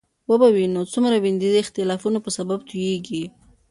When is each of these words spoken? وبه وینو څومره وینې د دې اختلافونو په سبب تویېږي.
وبه 0.29 0.47
وینو 0.55 0.81
څومره 0.93 1.15
وینې 1.23 1.39
د 1.41 1.45
دې 1.53 1.59
اختلافونو 1.63 2.17
په 2.25 2.29
سبب 2.37 2.59
تویېږي. 2.69 3.23